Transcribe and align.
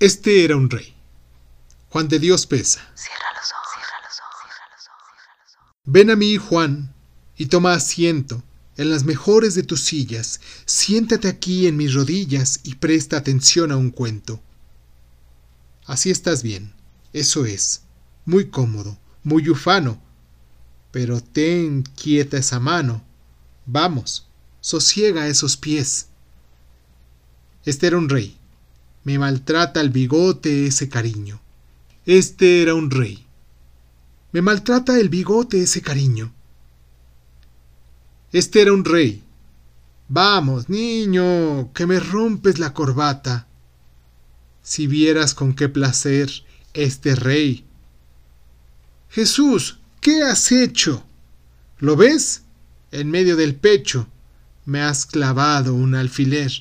Este 0.00 0.44
era 0.44 0.56
un 0.56 0.70
rey. 0.70 0.94
Juan 1.90 2.06
de 2.06 2.20
Dios 2.20 2.46
pesa. 2.46 2.88
Cierra 2.94 3.32
los 3.34 3.50
ojos, 3.50 3.68
cierra 3.74 3.98
los 4.06 4.20
ojos, 4.20 4.38
cierra 4.44 4.68
los 4.70 4.86
ojos, 4.86 5.10
cierra 5.18 5.44
los 5.44 5.56
ojos. 5.56 5.82
Ven 5.86 6.10
a 6.10 6.16
mí, 6.16 6.36
Juan, 6.36 6.94
y 7.36 7.46
toma 7.46 7.74
asiento 7.74 8.44
en 8.76 8.90
las 8.90 9.02
mejores 9.02 9.56
de 9.56 9.64
tus 9.64 9.80
sillas. 9.82 10.40
Siéntate 10.66 11.26
aquí 11.26 11.66
en 11.66 11.76
mis 11.76 11.94
rodillas 11.94 12.60
y 12.62 12.76
presta 12.76 13.16
atención 13.16 13.72
a 13.72 13.76
un 13.76 13.90
cuento. 13.90 14.40
Así 15.84 16.10
estás 16.10 16.44
bien, 16.44 16.74
eso 17.12 17.44
es, 17.44 17.82
muy 18.24 18.50
cómodo, 18.50 18.96
muy 19.24 19.48
ufano. 19.48 20.00
Pero 20.92 21.20
ten 21.20 21.82
quieta 21.82 22.38
esa 22.38 22.60
mano. 22.60 23.04
Vamos, 23.66 24.28
sosiega 24.60 25.26
esos 25.26 25.56
pies. 25.56 26.06
Este 27.64 27.88
era 27.88 27.98
un 27.98 28.08
rey. 28.08 28.37
Me 29.04 29.18
maltrata 29.18 29.80
el 29.80 29.90
bigote 29.90 30.66
ese 30.66 30.88
cariño. 30.88 31.40
Este 32.04 32.62
era 32.62 32.74
un 32.74 32.90
rey. 32.90 33.26
Me 34.32 34.42
maltrata 34.42 34.98
el 34.98 35.08
bigote 35.08 35.62
ese 35.62 35.82
cariño. 35.82 36.32
Este 38.32 38.60
era 38.60 38.72
un 38.72 38.84
rey. 38.84 39.22
Vamos, 40.08 40.68
niño, 40.68 41.72
que 41.72 41.86
me 41.86 42.00
rompes 42.00 42.58
la 42.58 42.72
corbata. 42.74 43.46
Si 44.62 44.86
vieras 44.86 45.34
con 45.34 45.54
qué 45.54 45.68
placer 45.68 46.30
este 46.74 47.14
rey. 47.14 47.64
Jesús, 49.10 49.78
¿qué 50.00 50.22
has 50.22 50.52
hecho? 50.52 51.04
¿Lo 51.78 51.96
ves? 51.96 52.42
En 52.90 53.10
medio 53.10 53.36
del 53.36 53.54
pecho 53.54 54.06
me 54.68 54.82
has 54.82 55.06
clavado 55.06 55.74
un 55.74 55.94
alfiler. 55.94 56.52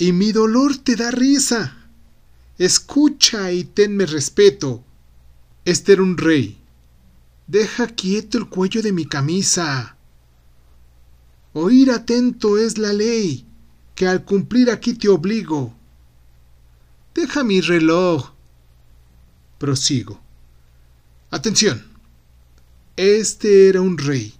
Y 0.00 0.12
mi 0.12 0.32
dolor 0.32 0.78
te 0.78 0.96
da 0.96 1.10
risa. 1.10 1.76
Escucha 2.56 3.52
y 3.52 3.64
tenme 3.64 4.06
respeto. 4.06 4.82
Este 5.66 5.92
era 5.92 6.02
un 6.02 6.16
rey. 6.16 6.58
Deja 7.46 7.86
quieto 7.86 8.38
el 8.38 8.48
cuello 8.48 8.80
de 8.80 8.92
mi 8.92 9.04
camisa. 9.04 9.98
Oír 11.52 11.90
atento 11.90 12.56
es 12.56 12.78
la 12.78 12.94
ley, 12.94 13.44
que 13.94 14.08
al 14.08 14.24
cumplir 14.24 14.70
aquí 14.70 14.94
te 14.94 15.10
obligo. 15.10 15.74
Deja 17.14 17.44
mi 17.44 17.60
reloj. 17.60 18.30
Prosigo. 19.58 20.18
Atención. 21.30 21.84
Este 22.96 23.68
era 23.68 23.82
un 23.82 23.98
rey. 23.98 24.32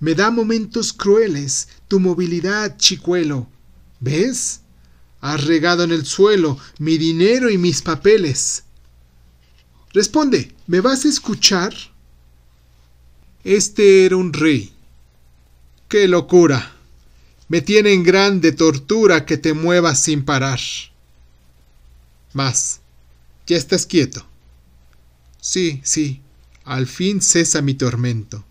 Me 0.00 0.14
da 0.14 0.30
momentos 0.30 0.92
crueles 0.92 1.68
tu 1.88 1.98
movilidad, 1.98 2.76
chicuelo. 2.76 3.46
¿Ves? 3.98 4.61
Has 5.22 5.44
regado 5.44 5.84
en 5.84 5.92
el 5.92 6.04
suelo 6.04 6.58
mi 6.78 6.98
dinero 6.98 7.48
y 7.48 7.56
mis 7.56 7.80
papeles. 7.80 8.64
Responde, 9.92 10.52
¿me 10.66 10.80
vas 10.80 11.04
a 11.04 11.08
escuchar? 11.08 11.72
Este 13.44 14.04
era 14.04 14.16
un 14.16 14.32
rey. 14.32 14.72
¡Qué 15.88 16.08
locura! 16.08 16.74
Me 17.46 17.60
tiene 17.60 17.92
en 17.92 18.02
grande 18.02 18.50
tortura 18.50 19.24
que 19.24 19.36
te 19.36 19.52
muevas 19.52 20.02
sin 20.02 20.24
parar. 20.24 20.58
Mas, 22.32 22.80
ya 23.46 23.56
estás 23.56 23.86
quieto. 23.86 24.26
Sí, 25.40 25.80
sí, 25.84 26.20
al 26.64 26.88
fin 26.88 27.22
cesa 27.22 27.62
mi 27.62 27.74
tormento. 27.74 28.44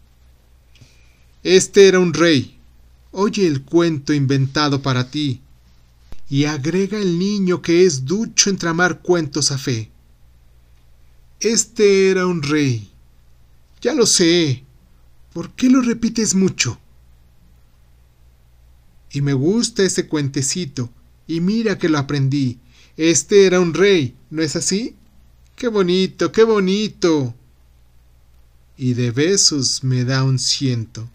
Este 1.43 1.89
era 1.89 1.99
un 1.99 2.13
rey. 2.13 2.57
Oye 3.11 3.45
el 3.45 3.63
cuento 3.63 4.13
inventado 4.13 4.81
para 4.81 5.11
ti 5.11 5.41
y 6.31 6.45
agrega 6.45 6.97
el 6.97 7.19
niño 7.19 7.61
que 7.61 7.85
es 7.85 8.05
ducho 8.05 8.49
en 8.49 8.57
tramar 8.57 9.01
cuentos 9.01 9.51
a 9.51 9.57
fe. 9.57 9.91
Este 11.41 12.09
era 12.09 12.25
un 12.25 12.41
rey. 12.41 12.89
Ya 13.81 13.93
lo 13.93 14.05
sé. 14.05 14.63
¿Por 15.33 15.51
qué 15.51 15.69
lo 15.69 15.81
repites 15.81 16.33
mucho? 16.33 16.79
Y 19.11 19.19
me 19.19 19.33
gusta 19.33 19.83
ese 19.83 20.07
cuentecito, 20.07 20.89
y 21.27 21.41
mira 21.41 21.77
que 21.77 21.89
lo 21.89 21.97
aprendí. 21.97 22.59
Este 22.95 23.45
era 23.45 23.59
un 23.59 23.73
rey, 23.73 24.15
¿no 24.29 24.41
es 24.41 24.55
así? 24.55 24.95
¡Qué 25.57 25.67
bonito, 25.67 26.31
qué 26.31 26.45
bonito! 26.45 27.35
Y 28.77 28.93
de 28.93 29.11
besos 29.11 29.83
me 29.83 30.05
da 30.05 30.23
un 30.23 30.39
ciento 30.39 31.09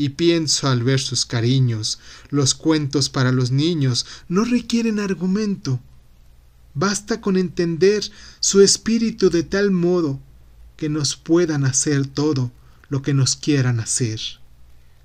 y 0.00 0.08
pienso 0.08 0.66
al 0.66 0.82
ver 0.82 0.98
sus 0.98 1.26
cariños, 1.26 1.98
los 2.30 2.54
cuentos 2.54 3.10
para 3.10 3.32
los 3.32 3.50
niños 3.50 4.06
no 4.30 4.46
requieren 4.46 4.98
argumento. 4.98 5.78
Basta 6.72 7.20
con 7.20 7.36
entender 7.36 8.10
su 8.40 8.62
espíritu 8.62 9.28
de 9.28 9.42
tal 9.42 9.70
modo 9.70 10.18
que 10.78 10.88
nos 10.88 11.16
puedan 11.16 11.66
hacer 11.66 12.06
todo 12.06 12.50
lo 12.88 13.02
que 13.02 13.12
nos 13.12 13.36
quieran 13.36 13.78
hacer. 13.78 14.18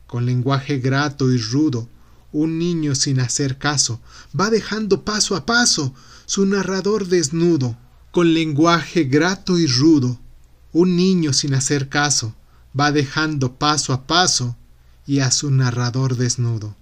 Con 0.08 0.26
lenguaje 0.26 0.78
grato 0.78 1.30
y 1.30 1.40
rudo, 1.40 1.90
un 2.32 2.58
niño 2.58 2.96
sin 2.96 3.20
hacer 3.20 3.58
caso 3.58 4.00
va 4.40 4.50
dejando 4.50 5.04
paso 5.04 5.36
a 5.36 5.46
paso 5.46 5.94
su 6.26 6.46
narrador 6.46 7.10
desnudo. 7.10 7.78
Con 8.12 8.34
lenguaje 8.34 9.04
grato 9.04 9.60
y 9.60 9.68
rudo, 9.68 10.22
un 10.72 10.96
niño 10.96 11.34
sin 11.34 11.54
hacer 11.54 11.90
caso 11.90 12.34
va 12.80 12.94
dejando 12.94 13.58
paso 13.58 13.92
a 13.92 14.08
paso 14.08 14.56
y 15.06 15.20
a 15.20 15.32
su 15.32 15.52
narrador 15.52 16.18
desnudo. 16.18 16.76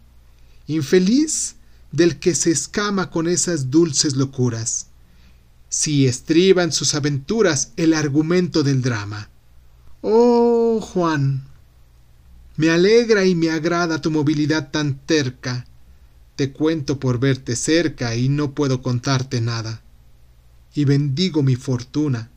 Infeliz 0.67 1.55
del 1.91 2.19
que 2.19 2.35
se 2.35 2.51
escama 2.51 3.09
con 3.09 3.27
esas 3.27 3.69
dulces 3.69 4.15
locuras, 4.15 4.87
si 5.69 6.07
estriba 6.07 6.63
en 6.63 6.71
sus 6.71 6.95
aventuras 6.95 7.71
el 7.77 7.93
argumento 7.93 8.63
del 8.63 8.81
drama. 8.81 9.29
Oh, 10.01 10.79
Juan, 10.81 11.43
me 12.55 12.69
alegra 12.69 13.25
y 13.25 13.35
me 13.35 13.49
agrada 13.49 14.01
tu 14.01 14.11
movilidad 14.11 14.71
tan 14.71 14.99
terca. 15.05 15.65
Te 16.35 16.51
cuento 16.51 16.99
por 16.99 17.19
verte 17.19 17.55
cerca 17.55 18.15
y 18.15 18.29
no 18.29 18.53
puedo 18.53 18.81
contarte 18.81 19.41
nada. 19.41 19.81
Y 20.75 20.85
bendigo 20.85 21.43
mi 21.43 21.55
fortuna, 21.55 22.29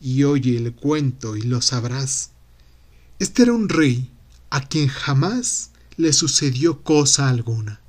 y 0.00 0.24
oye 0.24 0.56
el 0.56 0.74
cuento 0.74 1.36
y 1.36 1.42
lo 1.42 1.62
sabrás. 1.62 2.30
Este 3.18 3.42
era 3.42 3.52
un 3.52 3.68
rey 3.68 4.10
a 4.50 4.60
quien 4.60 4.88
jamás 4.88 5.70
le 5.96 6.12
sucedió 6.12 6.82
cosa 6.82 7.28
alguna. 7.28 7.79